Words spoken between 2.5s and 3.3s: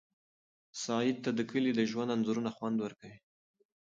خوند ورکوي.